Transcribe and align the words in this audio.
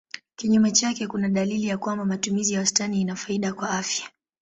Kinyume 0.35 0.71
chake 0.71 1.07
kuna 1.07 1.29
dalili 1.29 1.67
ya 1.67 1.77
kwamba 1.77 2.05
matumizi 2.05 2.53
ya 2.53 2.59
wastani 2.59 3.01
ina 3.01 3.15
faida 3.15 3.53
kwa 3.53 3.69
afya. 3.71 4.09